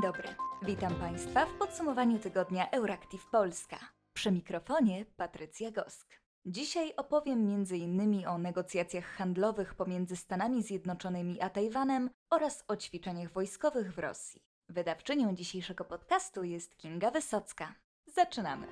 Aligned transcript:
Dzień 0.00 0.12
dobry. 0.12 0.28
Witam 0.62 0.94
Państwa 0.94 1.46
w 1.46 1.58
podsumowaniu 1.58 2.18
tygodnia 2.18 2.70
Euractiv 2.70 3.26
Polska. 3.26 3.78
Przy 4.12 4.32
mikrofonie 4.32 5.04
Patrycja 5.16 5.70
Gosk. 5.70 6.20
Dzisiaj 6.46 6.92
opowiem 6.96 7.54
m.in. 7.54 8.26
o 8.26 8.38
negocjacjach 8.38 9.04
handlowych 9.04 9.74
pomiędzy 9.74 10.16
Stanami 10.16 10.62
Zjednoczonymi 10.62 11.40
a 11.40 11.50
Tajwanem 11.50 12.10
oraz 12.30 12.64
o 12.68 12.76
ćwiczeniach 12.76 13.32
wojskowych 13.32 13.94
w 13.94 13.98
Rosji. 13.98 14.42
Wydawczynią 14.68 15.34
dzisiejszego 15.34 15.84
podcastu 15.84 16.44
jest 16.44 16.76
Kinga 16.76 17.10
Wysocka. 17.10 17.74
Zaczynamy. 18.06 18.66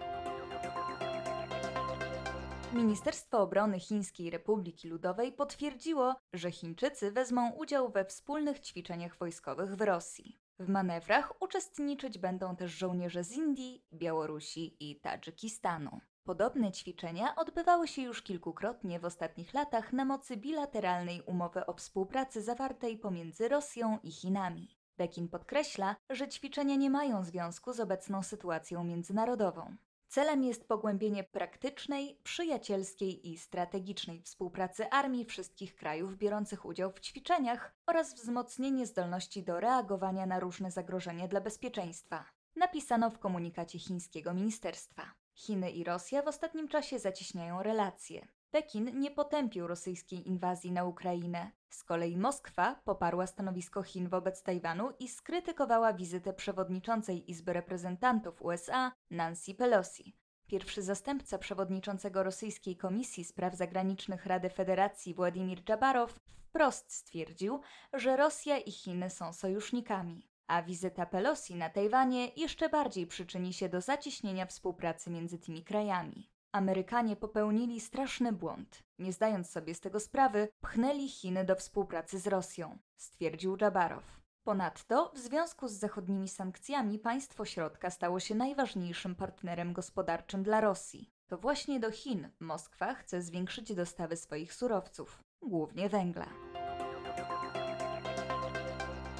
Ministerstwo 2.72 3.38
Obrony 3.38 3.80
Chińskiej 3.80 4.30
Republiki 4.30 4.88
Ludowej 4.88 5.32
potwierdziło, 5.32 6.14
że 6.32 6.50
Chińczycy 6.50 7.12
wezmą 7.12 7.50
udział 7.50 7.90
we 7.90 8.04
wspólnych 8.04 8.60
ćwiczeniach 8.60 9.16
wojskowych 9.16 9.76
w 9.76 9.80
Rosji. 9.80 10.47
W 10.60 10.68
manewrach 10.68 11.42
uczestniczyć 11.42 12.18
będą 12.18 12.56
też 12.56 12.72
żołnierze 12.72 13.24
z 13.24 13.32
Indii, 13.32 13.84
Białorusi 13.92 14.76
i 14.80 15.00
Tadżykistanu. 15.00 16.00
Podobne 16.24 16.72
ćwiczenia 16.72 17.36
odbywały 17.36 17.88
się 17.88 18.02
już 18.02 18.22
kilkukrotnie 18.22 19.00
w 19.00 19.04
ostatnich 19.04 19.54
latach 19.54 19.92
na 19.92 20.04
mocy 20.04 20.36
bilateralnej 20.36 21.22
umowy 21.22 21.66
o 21.66 21.74
współpracy 21.74 22.42
zawartej 22.42 22.98
pomiędzy 22.98 23.48
Rosją 23.48 23.98
i 24.02 24.12
Chinami. 24.12 24.78
Pekin 24.96 25.28
podkreśla, 25.28 25.96
że 26.10 26.28
ćwiczenia 26.28 26.76
nie 26.76 26.90
mają 26.90 27.24
związku 27.24 27.72
z 27.72 27.80
obecną 27.80 28.22
sytuacją 28.22 28.84
międzynarodową. 28.84 29.76
Celem 30.08 30.44
jest 30.44 30.68
pogłębienie 30.68 31.24
praktycznej, 31.24 32.20
przyjacielskiej 32.22 33.28
i 33.28 33.38
strategicznej 33.38 34.22
współpracy 34.22 34.90
armii 34.90 35.24
wszystkich 35.24 35.76
krajów 35.76 36.16
biorących 36.16 36.64
udział 36.64 36.92
w 36.92 37.00
ćwiczeniach 37.00 37.74
oraz 37.86 38.14
wzmocnienie 38.14 38.86
zdolności 38.86 39.42
do 39.42 39.60
reagowania 39.60 40.26
na 40.26 40.40
różne 40.40 40.70
zagrożenia 40.70 41.28
dla 41.28 41.40
bezpieczeństwa. 41.40 42.24
Napisano 42.56 43.10
w 43.10 43.18
komunikacie 43.18 43.78
chińskiego 43.78 44.34
ministerstwa. 44.34 45.02
Chiny 45.34 45.70
i 45.70 45.84
Rosja 45.84 46.22
w 46.22 46.28
ostatnim 46.28 46.68
czasie 46.68 46.98
zacieśniają 46.98 47.62
relacje. 47.62 48.28
Pekin 48.50 49.00
nie 49.00 49.10
potępił 49.10 49.66
rosyjskiej 49.66 50.28
inwazji 50.28 50.72
na 50.72 50.84
Ukrainę. 50.84 51.50
Z 51.70 51.84
kolei 51.84 52.16
Moskwa 52.16 52.80
poparła 52.84 53.26
stanowisko 53.26 53.82
Chin 53.82 54.08
wobec 54.08 54.42
Tajwanu 54.42 54.90
i 54.98 55.08
skrytykowała 55.08 55.92
wizytę 55.92 56.32
przewodniczącej 56.32 57.30
Izby 57.30 57.52
Reprezentantów 57.52 58.42
USA 58.42 58.92
Nancy 59.10 59.54
Pelosi. 59.54 60.16
Pierwszy 60.46 60.82
zastępca 60.82 61.38
przewodniczącego 61.38 62.22
rosyjskiej 62.22 62.76
Komisji 62.76 63.24
Spraw 63.24 63.54
Zagranicznych 63.54 64.26
Rady 64.26 64.50
Federacji 64.50 65.14
Władimir 65.14 65.64
Dżabarow 65.64 66.14
wprost 66.48 66.92
stwierdził, 66.92 67.60
że 67.92 68.16
Rosja 68.16 68.58
i 68.58 68.72
Chiny 68.72 69.10
są 69.10 69.32
sojusznikami. 69.32 70.28
A 70.46 70.62
wizyta 70.62 71.06
Pelosi 71.06 71.54
na 71.54 71.70
Tajwanie 71.70 72.28
jeszcze 72.36 72.68
bardziej 72.68 73.06
przyczyni 73.06 73.52
się 73.52 73.68
do 73.68 73.80
zacieśnienia 73.80 74.46
współpracy 74.46 75.10
między 75.10 75.38
tymi 75.38 75.64
krajami. 75.64 76.30
Amerykanie 76.52 77.16
popełnili 77.16 77.80
straszny 77.80 78.32
błąd. 78.32 78.82
Nie 78.98 79.12
zdając 79.12 79.50
sobie 79.50 79.74
z 79.74 79.80
tego 79.80 80.00
sprawy, 80.00 80.48
pchnęli 80.60 81.08
Chiny 81.08 81.44
do 81.44 81.56
współpracy 81.56 82.18
z 82.18 82.26
Rosją, 82.26 82.78
stwierdził 82.96 83.56
Dżabarow. 83.56 84.20
Ponadto, 84.44 85.12
w 85.14 85.18
związku 85.18 85.68
z 85.68 85.72
zachodnimi 85.72 86.28
sankcjami, 86.28 86.98
państwo 86.98 87.44
środka 87.44 87.90
stało 87.90 88.20
się 88.20 88.34
najważniejszym 88.34 89.14
partnerem 89.14 89.72
gospodarczym 89.72 90.42
dla 90.42 90.60
Rosji. 90.60 91.10
To 91.26 91.38
właśnie 91.38 91.80
do 91.80 91.90
Chin 91.90 92.28
Moskwa 92.40 92.94
chce 92.94 93.22
zwiększyć 93.22 93.74
dostawy 93.74 94.16
swoich 94.16 94.54
surowców, 94.54 95.22
głównie 95.42 95.88
węgla. 95.88 96.47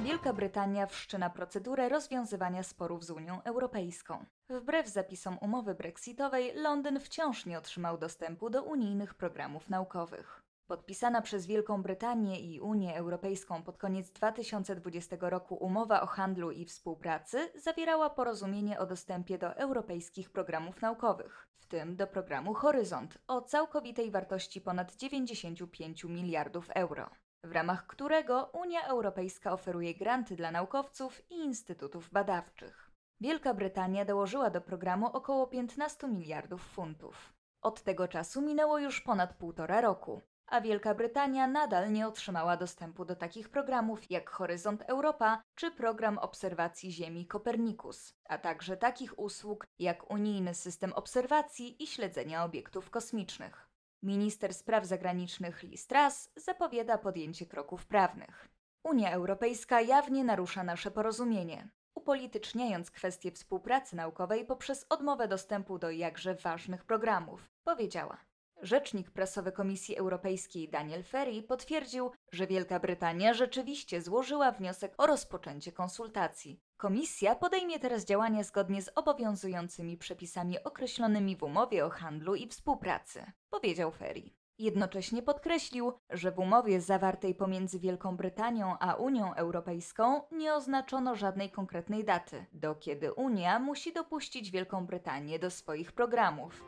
Wielka 0.02 0.32
Brytania 0.32 0.86
wszczyna 0.86 1.30
procedurę 1.30 1.88
rozwiązywania 1.88 2.62
sporów 2.62 3.04
z 3.04 3.10
Unią 3.10 3.42
Europejską. 3.42 4.24
Wbrew 4.48 4.88
zapisom 4.88 5.38
umowy 5.40 5.74
brexitowej, 5.74 6.52
Londyn 6.54 7.00
wciąż 7.00 7.46
nie 7.46 7.58
otrzymał 7.58 7.98
dostępu 7.98 8.50
do 8.50 8.62
unijnych 8.62 9.14
programów 9.14 9.68
naukowych. 9.68 10.42
Podpisana 10.66 11.22
przez 11.22 11.46
Wielką 11.46 11.82
Brytanię 11.82 12.40
i 12.40 12.60
Unię 12.60 12.96
Europejską 12.96 13.62
pod 13.62 13.78
koniec 13.78 14.10
2020 14.10 15.16
roku 15.20 15.54
umowa 15.54 16.00
o 16.00 16.06
handlu 16.06 16.50
i 16.50 16.64
współpracy 16.64 17.50
zawierała 17.54 18.10
porozumienie 18.10 18.78
o 18.78 18.86
dostępie 18.86 19.38
do 19.38 19.56
europejskich 19.56 20.30
programów 20.30 20.82
naukowych, 20.82 21.48
w 21.56 21.66
tym 21.66 21.96
do 21.96 22.06
programu 22.06 22.54
Horyzont 22.54 23.18
o 23.26 23.40
całkowitej 23.40 24.10
wartości 24.10 24.60
ponad 24.60 24.96
95 24.96 26.04
miliardów 26.04 26.70
euro 26.70 27.10
w 27.44 27.52
ramach 27.52 27.86
którego 27.86 28.50
Unia 28.52 28.86
Europejska 28.86 29.52
oferuje 29.52 29.94
granty 29.94 30.36
dla 30.36 30.50
naukowców 30.50 31.30
i 31.30 31.34
instytutów 31.34 32.10
badawczych. 32.10 32.90
Wielka 33.20 33.54
Brytania 33.54 34.04
dołożyła 34.04 34.50
do 34.50 34.60
programu 34.60 35.06
około 35.06 35.46
15 35.46 36.08
miliardów 36.08 36.62
funtów. 36.62 37.32
Od 37.62 37.82
tego 37.82 38.08
czasu 38.08 38.42
minęło 38.42 38.78
już 38.78 39.00
ponad 39.00 39.34
półtora 39.34 39.80
roku, 39.80 40.22
a 40.46 40.60
Wielka 40.60 40.94
Brytania 40.94 41.46
nadal 41.46 41.92
nie 41.92 42.06
otrzymała 42.06 42.56
dostępu 42.56 43.04
do 43.04 43.16
takich 43.16 43.48
programów 43.48 44.10
jak 44.10 44.30
Horyzont 44.30 44.82
Europa 44.82 45.42
czy 45.54 45.70
program 45.70 46.18
obserwacji 46.18 46.92
Ziemi 46.92 47.26
Kopernikus, 47.26 48.14
a 48.28 48.38
także 48.38 48.76
takich 48.76 49.18
usług 49.18 49.66
jak 49.78 50.10
unijny 50.10 50.54
system 50.54 50.92
obserwacji 50.92 51.82
i 51.82 51.86
śledzenia 51.86 52.44
obiektów 52.44 52.90
kosmicznych. 52.90 53.67
Minister 54.02 54.54
spraw 54.54 54.84
zagranicznych 54.84 55.62
Liz 55.62 55.86
Truss 55.86 56.30
zapowiada 56.36 56.98
podjęcie 56.98 57.46
kroków 57.46 57.86
prawnych. 57.86 58.48
Unia 58.84 59.10
Europejska 59.10 59.80
jawnie 59.80 60.24
narusza 60.24 60.64
nasze 60.64 60.90
porozumienie, 60.90 61.68
upolityczniając 61.94 62.90
kwestie 62.90 63.32
współpracy 63.32 63.96
naukowej 63.96 64.44
poprzez 64.44 64.86
odmowę 64.88 65.28
dostępu 65.28 65.78
do 65.78 65.90
jakże 65.90 66.34
ważnych 66.34 66.84
programów, 66.84 67.50
powiedziała. 67.64 68.27
Rzecznik 68.62 69.10
prasowy 69.10 69.52
Komisji 69.52 69.96
Europejskiej 69.96 70.68
Daniel 70.68 71.02
Ferry 71.02 71.42
potwierdził, 71.42 72.10
że 72.32 72.46
Wielka 72.46 72.80
Brytania 72.80 73.34
rzeczywiście 73.34 74.02
złożyła 74.02 74.52
wniosek 74.52 74.94
o 74.98 75.06
rozpoczęcie 75.06 75.72
konsultacji. 75.72 76.60
Komisja 76.76 77.34
podejmie 77.34 77.78
teraz 77.78 78.04
działania 78.04 78.42
zgodnie 78.42 78.82
z 78.82 78.90
obowiązującymi 78.94 79.96
przepisami 79.96 80.64
określonymi 80.64 81.36
w 81.36 81.42
umowie 81.42 81.86
o 81.86 81.90
handlu 81.90 82.34
i 82.34 82.48
współpracy, 82.48 83.32
powiedział 83.50 83.92
Ferry. 83.92 84.22
Jednocześnie 84.58 85.22
podkreślił, 85.22 85.92
że 86.10 86.32
w 86.32 86.38
umowie 86.38 86.80
zawartej 86.80 87.34
pomiędzy 87.34 87.78
Wielką 87.78 88.16
Brytanią 88.16 88.78
a 88.78 88.94
Unią 88.94 89.34
Europejską 89.34 90.22
nie 90.32 90.54
oznaczono 90.54 91.14
żadnej 91.14 91.50
konkretnej 91.50 92.04
daty, 92.04 92.46
do 92.52 92.74
kiedy 92.74 93.12
Unia 93.12 93.58
musi 93.58 93.92
dopuścić 93.92 94.50
Wielką 94.50 94.86
Brytanię 94.86 95.38
do 95.38 95.50
swoich 95.50 95.92
programów. 95.92 96.64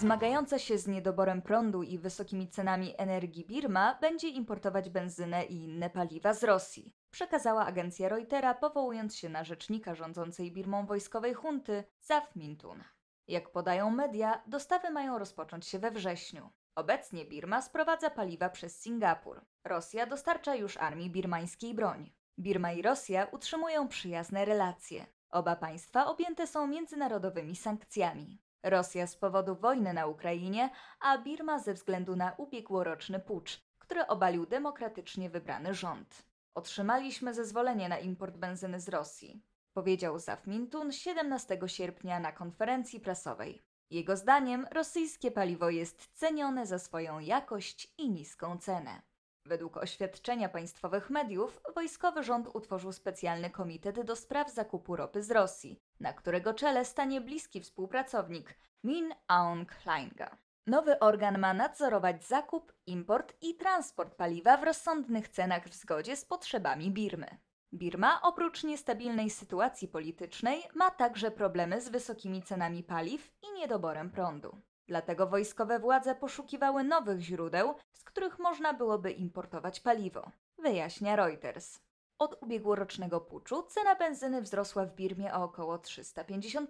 Zmagająca 0.00 0.58
się 0.58 0.78
z 0.78 0.86
niedoborem 0.86 1.42
prądu 1.42 1.82
i 1.82 1.98
wysokimi 1.98 2.48
cenami 2.48 2.94
energii 2.98 3.46
Birma 3.46 3.98
będzie 4.00 4.28
importować 4.28 4.90
benzynę 4.90 5.44
i 5.44 5.64
inne 5.64 5.90
paliwa 5.90 6.34
z 6.34 6.44
Rosji, 6.44 6.94
przekazała 7.10 7.66
agencja 7.66 8.08
Reutera, 8.08 8.54
powołując 8.54 9.16
się 9.16 9.28
na 9.28 9.44
rzecznika 9.44 9.94
rządzącej 9.94 10.52
Birmą 10.52 10.86
wojskowej 10.86 11.34
hunty 11.34 11.84
Zaf 12.00 12.36
Mintun. 12.36 12.84
Jak 13.28 13.52
podają 13.52 13.90
media, 13.90 14.42
dostawy 14.46 14.90
mają 14.90 15.18
rozpocząć 15.18 15.66
się 15.66 15.78
we 15.78 15.90
wrześniu. 15.90 16.50
Obecnie 16.74 17.24
Birma 17.24 17.62
sprowadza 17.62 18.10
paliwa 18.10 18.48
przez 18.48 18.80
Singapur. 18.80 19.44
Rosja 19.64 20.06
dostarcza 20.06 20.54
już 20.54 20.76
armii 20.76 21.10
birmańskiej 21.10 21.74
broń. 21.74 22.12
Birma 22.38 22.72
i 22.72 22.82
Rosja 22.82 23.26
utrzymują 23.32 23.88
przyjazne 23.88 24.44
relacje. 24.44 25.06
Oba 25.30 25.56
państwa 25.56 26.06
objęte 26.06 26.46
są 26.46 26.66
międzynarodowymi 26.66 27.56
sankcjami. 27.56 28.40
Rosja 28.64 29.06
z 29.06 29.16
powodu 29.16 29.54
wojny 29.54 29.92
na 29.92 30.06
Ukrainie, 30.06 30.70
a 31.00 31.18
Birma 31.18 31.58
ze 31.58 31.74
względu 31.74 32.16
na 32.16 32.32
ubiegłoroczny 32.32 33.20
pucz, 33.20 33.60
który 33.78 34.06
obalił 34.06 34.46
demokratycznie 34.46 35.30
wybrany 35.30 35.74
rząd. 35.74 36.26
Otrzymaliśmy 36.54 37.34
zezwolenie 37.34 37.88
na 37.88 37.98
import 37.98 38.36
benzyny 38.36 38.80
z 38.80 38.88
Rosji, 38.88 39.42
powiedział 39.72 40.18
Zaf 40.18 40.46
Mintun 40.46 40.92
17 40.92 41.58
sierpnia 41.66 42.20
na 42.20 42.32
konferencji 42.32 43.00
prasowej. 43.00 43.62
Jego 43.90 44.16
zdaniem 44.16 44.66
rosyjskie 44.70 45.30
paliwo 45.30 45.70
jest 45.70 46.08
cenione 46.12 46.66
za 46.66 46.78
swoją 46.78 47.18
jakość 47.18 47.94
i 47.98 48.10
niską 48.10 48.58
cenę. 48.58 49.02
Według 49.46 49.76
oświadczenia 49.76 50.48
państwowych 50.48 51.10
mediów, 51.10 51.60
wojskowy 51.74 52.22
rząd 52.22 52.48
utworzył 52.54 52.92
specjalny 52.92 53.50
komitet 53.50 54.00
do 54.00 54.16
spraw 54.16 54.52
zakupu 54.52 54.96
ropy 54.96 55.22
z 55.22 55.30
Rosji, 55.30 55.80
na 56.00 56.12
którego 56.12 56.54
czele 56.54 56.84
stanie 56.84 57.20
bliski 57.20 57.60
współpracownik 57.60 58.58
Min 58.84 59.14
Aung 59.28 59.72
Hlainga. 59.72 60.36
Nowy 60.66 60.98
organ 60.98 61.38
ma 61.38 61.54
nadzorować 61.54 62.24
zakup, 62.24 62.72
import 62.86 63.34
i 63.40 63.54
transport 63.54 64.14
paliwa 64.14 64.56
w 64.56 64.64
rozsądnych 64.64 65.28
cenach 65.28 65.68
w 65.68 65.74
zgodzie 65.74 66.16
z 66.16 66.24
potrzebami 66.24 66.90
Birmy. 66.90 67.38
Birma, 67.74 68.22
oprócz 68.22 68.64
niestabilnej 68.64 69.30
sytuacji 69.30 69.88
politycznej, 69.88 70.62
ma 70.74 70.90
także 70.90 71.30
problemy 71.30 71.80
z 71.80 71.88
wysokimi 71.88 72.42
cenami 72.42 72.82
paliw 72.82 73.32
i 73.42 73.60
niedoborem 73.60 74.10
prądu. 74.10 74.60
Dlatego 74.86 75.26
wojskowe 75.26 75.78
władze 75.78 76.14
poszukiwały 76.14 76.84
nowych 76.84 77.20
źródeł, 77.20 77.74
z 77.92 78.04
których 78.04 78.38
można 78.38 78.72
byłoby 78.72 79.12
importować 79.12 79.80
paliwo, 79.80 80.30
wyjaśnia 80.58 81.16
Reuters. 81.16 81.80
Od 82.18 82.42
ubiegłorocznego 82.42 83.20
puczu 83.20 83.62
cena 83.62 83.94
benzyny 83.94 84.42
wzrosła 84.42 84.84
w 84.84 84.94
Birmie 84.94 85.34
o 85.34 85.44
około 85.44 85.76
350% 85.76 86.66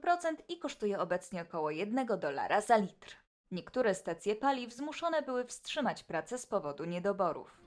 i 0.48 0.58
kosztuje 0.58 0.98
obecnie 0.98 1.42
około 1.42 1.70
1 1.70 2.06
dolara 2.06 2.60
za 2.60 2.76
litr. 2.76 3.16
Niektóre 3.50 3.94
stacje 3.94 4.36
paliw 4.36 4.72
zmuszone 4.72 5.22
były 5.22 5.44
wstrzymać 5.44 6.04
pracę 6.04 6.38
z 6.38 6.46
powodu 6.46 6.84
niedoborów. 6.84 7.63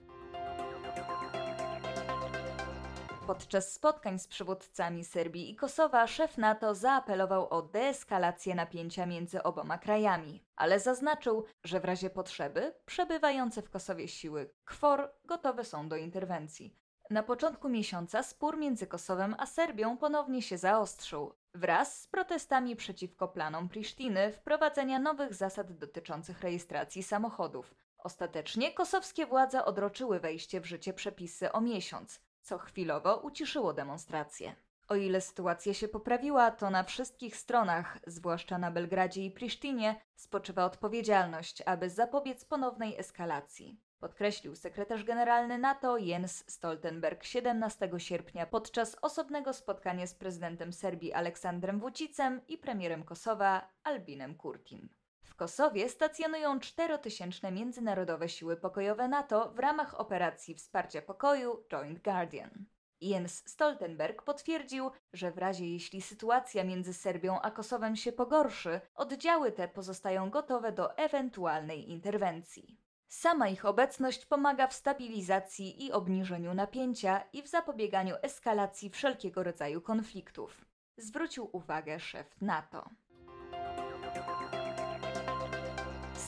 Podczas 3.28 3.74
spotkań 3.74 4.20
z 4.20 4.28
przywódcami 4.28 5.04
Serbii 5.04 5.50
i 5.50 5.56
Kosowa 5.56 6.08
szef 6.08 6.38
NATO 6.38 6.76
zaapelował 6.76 7.50
o 7.50 7.62
deeskalację 7.62 8.56
napięcia 8.56 9.06
między 9.06 9.44
oboma 9.44 9.78
krajami, 9.78 10.44
ale 10.56 10.80
zaznaczył, 10.80 11.46
że 11.64 11.80
w 11.80 11.86
razie 11.86 12.10
potrzeby 12.10 12.74
przebywające 12.86 13.62
w 13.62 13.70
Kosowie 13.70 14.08
siły 14.08 14.50
KFOR 14.66 15.12
gotowe 15.26 15.66
są 15.66 15.90
do 15.90 15.96
interwencji. 15.96 16.76
Na 17.10 17.24
początku 17.24 17.70
miesiąca 17.70 18.24
spór 18.24 18.58
między 18.58 18.88
Kosowem 18.88 19.36
a 19.38 19.46
Serbią 19.46 19.98
ponownie 19.98 20.42
się 20.42 20.58
zaostrzył, 20.58 21.34
wraz 21.54 22.02
z 22.02 22.08
protestami 22.08 22.76
przeciwko 22.76 23.28
planom 23.28 23.70
Prisztiny 23.70 24.32
wprowadzenia 24.32 25.00
nowych 25.00 25.34
zasad 25.34 25.78
dotyczących 25.78 26.42
rejestracji 26.42 27.04
samochodów. 27.04 27.76
Ostatecznie 27.98 28.74
kosowskie 28.74 29.26
władze 29.26 29.66
odroczyły 29.66 30.20
wejście 30.20 30.62
w 30.62 30.66
życie 30.66 30.94
przepisy 30.94 31.52
o 31.52 31.62
miesiąc, 31.62 32.27
co 32.48 32.58
chwilowo 32.58 33.18
uciszyło 33.18 33.74
demonstracje. 33.74 34.56
O 34.88 34.96
ile 34.96 35.22
sytuacja 35.22 35.74
się 35.74 35.88
poprawiła, 35.88 36.52
to 36.52 36.70
na 36.70 36.84
wszystkich 36.84 37.36
stronach, 37.36 37.98
zwłaszcza 38.08 38.58
na 38.58 38.72
Belgradzie 38.72 39.26
i 39.26 39.32
Prisztinie, 39.32 40.02
spoczywa 40.16 40.66
odpowiedzialność, 40.66 41.64
aby 41.66 41.90
zapobiec 41.90 42.46
ponownej 42.46 43.00
eskalacji. 43.00 43.80
Podkreślił 44.00 44.56
sekretarz 44.56 45.04
generalny 45.04 45.58
NATO 45.58 45.98
Jens 45.98 46.44
Stoltenberg 46.48 47.24
17 47.24 47.90
sierpnia 47.98 48.46
podczas 48.46 48.98
osobnego 49.02 49.54
spotkania 49.54 50.08
z 50.08 50.14
prezydentem 50.14 50.74
Serbii 50.74 51.14
Aleksandrem 51.14 51.80
Vucicem 51.80 52.42
i 52.48 52.58
premierem 52.58 53.04
Kosowa 53.04 53.70
Albinem 53.84 54.36
Kurtim. 54.36 54.90
Kosowie 55.38 55.90
stacjonują 55.90 56.60
czterotysięczne 56.60 57.52
międzynarodowe 57.52 58.30
siły 58.30 58.58
pokojowe 58.58 59.08
NATO 59.08 59.52
w 59.52 59.60
ramach 59.60 60.00
operacji 60.00 60.56
wsparcia 60.56 61.02
pokoju 61.02 61.64
Joint 61.72 62.00
Guardian. 62.04 62.66
Jens 63.02 63.44
Stoltenberg 63.46 64.22
potwierdził, 64.22 64.92
że 65.14 65.32
w 65.32 65.38
razie 65.38 65.74
jeśli 65.74 66.02
sytuacja 66.02 66.64
między 66.64 66.94
Serbią 66.94 67.40
a 67.42 67.52
Kosowem 67.52 67.96
się 67.96 68.12
pogorszy, 68.12 68.82
oddziały 68.96 69.52
te 69.52 69.68
pozostają 69.68 70.30
gotowe 70.30 70.72
do 70.72 70.98
ewentualnej 70.98 71.90
interwencji. 71.92 72.78
Sama 73.08 73.48
ich 73.48 73.66
obecność 73.66 74.26
pomaga 74.26 74.68
w 74.68 74.74
stabilizacji 74.74 75.86
i 75.86 75.92
obniżeniu 75.92 76.54
napięcia 76.54 77.24
i 77.34 77.44
w 77.44 77.48
zapobieganiu 77.48 78.16
eskalacji 78.22 78.90
wszelkiego 78.90 79.44
rodzaju 79.44 79.82
konfliktów, 79.82 80.66
zwrócił 80.98 81.50
uwagę 81.52 82.00
szef 82.00 82.42
NATO. 82.42 82.90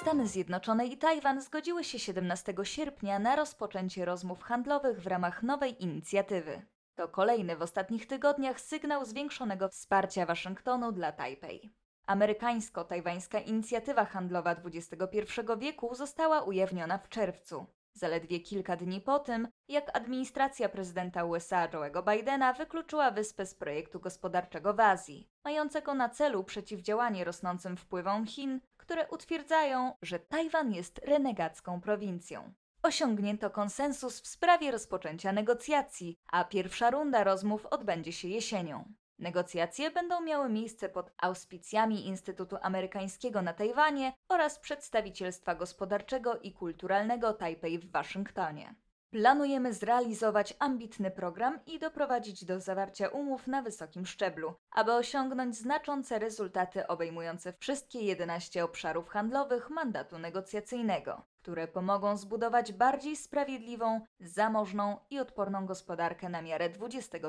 Stany 0.01 0.27
Zjednoczone 0.27 0.87
i 0.87 0.97
Tajwan 0.97 1.41
zgodziły 1.41 1.83
się 1.83 1.99
17 1.99 2.53
sierpnia 2.63 3.19
na 3.19 3.35
rozpoczęcie 3.35 4.05
rozmów 4.05 4.43
handlowych 4.43 5.01
w 5.01 5.07
ramach 5.07 5.43
nowej 5.43 5.83
inicjatywy. 5.83 6.61
To 6.95 7.07
kolejny 7.07 7.55
w 7.55 7.61
ostatnich 7.61 8.07
tygodniach 8.07 8.61
sygnał 8.61 9.05
zwiększonego 9.05 9.69
wsparcia 9.69 10.25
Waszyngtonu 10.25 10.91
dla 10.91 11.11
Tajpej. 11.11 11.69
Amerykańsko-tajwańska 12.07 13.39
inicjatywa 13.39 14.05
handlowa 14.05 14.55
XXI 14.65 15.19
wieku 15.57 15.95
została 15.95 16.41
ujawniona 16.41 16.97
w 16.97 17.09
czerwcu, 17.09 17.65
zaledwie 17.93 18.39
kilka 18.39 18.75
dni 18.75 19.01
po 19.01 19.19
tym, 19.19 19.47
jak 19.67 19.97
administracja 19.97 20.69
prezydenta 20.69 21.23
USA 21.23 21.67
Joe'ego 21.67 22.13
Bidena 22.13 22.53
wykluczyła 22.53 23.11
wyspę 23.11 23.45
z 23.45 23.55
projektu 23.55 23.99
gospodarczego 23.99 24.73
w 24.73 24.79
Azji, 24.79 25.29
mającego 25.45 25.93
na 25.93 26.09
celu 26.09 26.43
przeciwdziałanie 26.43 27.23
rosnącym 27.23 27.77
wpływom 27.77 28.25
Chin, 28.25 28.59
które 28.89 29.07
utwierdzają, 29.07 29.93
że 30.01 30.19
Tajwan 30.19 30.71
jest 30.71 30.97
renegacką 30.97 31.81
prowincją. 31.81 32.53
Osiągnięto 32.83 33.49
konsensus 33.49 34.21
w 34.21 34.27
sprawie 34.27 34.71
rozpoczęcia 34.71 35.31
negocjacji, 35.31 36.17
a 36.31 36.43
pierwsza 36.43 36.89
runda 36.89 37.23
rozmów 37.23 37.65
odbędzie 37.65 38.11
się 38.11 38.27
jesienią. 38.27 38.93
Negocjacje 39.19 39.91
będą 39.91 40.21
miały 40.21 40.49
miejsce 40.49 40.89
pod 40.89 41.11
auspicjami 41.17 42.07
Instytutu 42.07 42.57
Amerykańskiego 42.61 43.41
na 43.41 43.53
Tajwanie 43.53 44.13
oraz 44.29 44.59
Przedstawicielstwa 44.59 45.55
Gospodarczego 45.55 46.39
i 46.39 46.53
Kulturalnego 46.53 47.33
Tajpej 47.33 47.79
w 47.79 47.91
Waszyngtonie. 47.91 48.75
Planujemy 49.11 49.73
zrealizować 49.73 50.53
ambitny 50.59 51.11
program 51.11 51.59
i 51.65 51.79
doprowadzić 51.79 52.45
do 52.45 52.59
zawarcia 52.59 53.07
umów 53.07 53.47
na 53.47 53.61
wysokim 53.61 54.05
szczeblu, 54.05 54.53
aby 54.71 54.93
osiągnąć 54.93 55.55
znaczące 55.55 56.19
rezultaty 56.19 56.87
obejmujące 56.87 57.53
wszystkie 57.59 57.99
11 57.99 58.63
obszarów 58.63 59.09
handlowych 59.09 59.69
mandatu 59.69 60.19
negocjacyjnego, 60.19 61.25
które 61.41 61.67
pomogą 61.67 62.17
zbudować 62.17 62.73
bardziej 62.73 63.15
sprawiedliwą, 63.15 64.01
zamożną 64.19 64.97
i 65.09 65.19
odporną 65.19 65.65
gospodarkę 65.65 66.29
na 66.29 66.41
miarę 66.41 66.69
XXI 66.81 67.21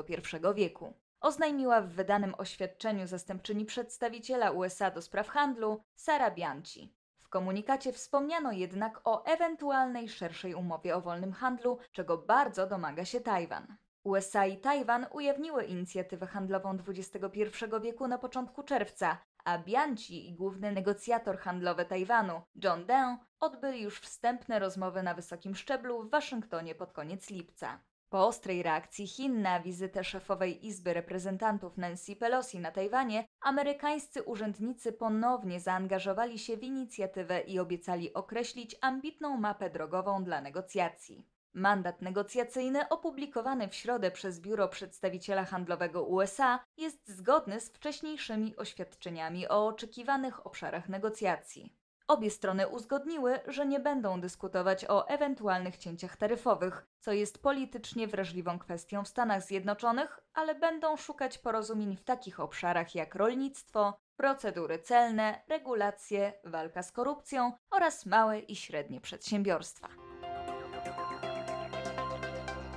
wieku 0.55 0.93
oznajmiła 1.21 1.81
w 1.81 1.87
wydanym 1.87 2.35
oświadczeniu 2.37 3.07
zastępczyni 3.07 3.65
przedstawiciela 3.65 4.51
USA 4.51 4.91
do 4.91 5.01
spraw 5.01 5.27
handlu 5.27 5.83
Sara 5.95 6.31
Bianchi. 6.31 6.93
Komunikacie 7.31 7.93
wspomniano 7.93 8.51
jednak 8.51 9.01
o 9.03 9.25
ewentualnej 9.25 10.09
szerszej 10.09 10.55
umowie 10.55 10.95
o 10.95 11.01
wolnym 11.01 11.33
handlu, 11.33 11.77
czego 11.91 12.17
bardzo 12.17 12.67
domaga 12.67 13.05
się 13.05 13.21
Tajwan. 13.21 13.77
USA 14.03 14.45
i 14.45 14.57
Tajwan 14.57 15.05
ujawniły 15.11 15.63
inicjatywę 15.63 16.27
handlową 16.27 16.77
XXI 16.87 17.43
wieku 17.81 18.07
na 18.07 18.17
początku 18.17 18.63
czerwca, 18.63 19.17
a 19.43 19.57
Bianchi 19.57 20.29
i 20.29 20.33
główny 20.33 20.71
negocjator 20.71 21.37
handlowy 21.37 21.85
Tajwanu, 21.85 22.41
John 22.63 22.85
Deng, 22.85 23.21
odbyli 23.39 23.81
już 23.81 23.99
wstępne 23.99 24.59
rozmowy 24.59 25.03
na 25.03 25.13
wysokim 25.13 25.55
szczeblu 25.55 26.03
w 26.03 26.09
Waszyngtonie 26.09 26.75
pod 26.75 26.93
koniec 26.93 27.29
lipca. 27.29 27.79
Po 28.11 28.27
ostrej 28.27 28.63
reakcji 28.63 29.07
Chin 29.07 29.41
na 29.41 29.59
wizytę 29.59 30.03
szefowej 30.03 30.67
Izby 30.67 30.93
Reprezentantów 30.93 31.77
Nancy 31.77 32.15
Pelosi 32.15 32.59
na 32.59 32.71
Tajwanie, 32.71 33.25
amerykańscy 33.41 34.23
urzędnicy 34.23 34.93
ponownie 34.93 35.59
zaangażowali 35.59 36.39
się 36.39 36.57
w 36.57 36.63
inicjatywę 36.63 37.41
i 37.41 37.59
obiecali 37.59 38.13
określić 38.13 38.75
ambitną 38.81 39.37
mapę 39.37 39.69
drogową 39.69 40.23
dla 40.23 40.41
negocjacji. 40.41 41.27
Mandat 41.53 42.01
negocjacyjny 42.01 42.89
opublikowany 42.89 43.67
w 43.67 43.75
środę 43.75 44.11
przez 44.11 44.39
Biuro 44.39 44.67
Przedstawiciela 44.67 45.45
Handlowego 45.45 46.03
USA 46.03 46.59
jest 46.77 47.09
zgodny 47.09 47.59
z 47.59 47.69
wcześniejszymi 47.69 48.55
oświadczeniami 48.55 49.47
o 49.47 49.67
oczekiwanych 49.67 50.45
obszarach 50.45 50.89
negocjacji. 50.89 51.80
Obie 52.07 52.31
strony 52.31 52.67
uzgodniły, 52.67 53.39
że 53.47 53.65
nie 53.65 53.79
będą 53.79 54.21
dyskutować 54.21 54.85
o 54.85 55.07
ewentualnych 55.07 55.77
cięciach 55.77 56.17
taryfowych, 56.17 56.87
co 56.99 57.11
jest 57.11 57.43
politycznie 57.43 58.07
wrażliwą 58.07 58.59
kwestią 58.59 59.03
w 59.03 59.07
Stanach 59.07 59.43
Zjednoczonych, 59.43 60.19
ale 60.33 60.55
będą 60.55 60.97
szukać 60.97 61.37
porozumień 61.37 61.95
w 61.95 62.03
takich 62.03 62.39
obszarach 62.39 62.95
jak 62.95 63.15
rolnictwo, 63.15 63.99
procedury 64.17 64.79
celne, 64.79 65.41
regulacje, 65.47 66.33
walka 66.43 66.83
z 66.83 66.91
korupcją 66.91 67.51
oraz 67.71 68.05
małe 68.05 68.39
i 68.39 68.55
średnie 68.55 69.01
przedsiębiorstwa. 69.01 69.87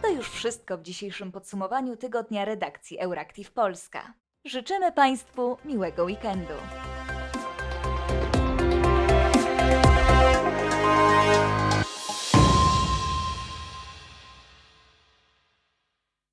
To 0.02 0.08
już 0.10 0.30
wszystko 0.30 0.78
w 0.78 0.82
dzisiejszym 0.82 1.32
podsumowaniu 1.32 1.96
tygodnia 1.96 2.44
redakcji 2.44 2.98
Euractiv 2.98 3.52
Polska. 3.52 4.14
Życzymy 4.44 4.92
Państwu 4.92 5.56
miłego 5.64 6.04
weekendu. 6.04 6.54